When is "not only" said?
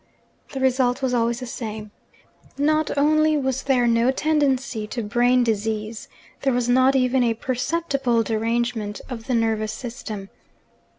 2.57-3.37